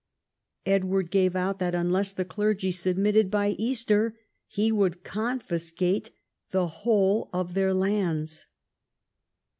Edward 0.65 1.11
gave 1.11 1.35
out 1.35 1.59
that, 1.59 1.75
unless 1.75 2.11
the 2.11 2.25
clergy 2.25 2.71
submitted 2.71 3.29
by 3.29 3.49
Easter, 3.59 4.17
he 4.47 4.71
would 4.71 5.03
confiscate 5.03 6.09
the 6.49 6.65
whole 6.65 7.29
of 7.31 7.53
their 7.53 7.71
lands. 7.71 8.47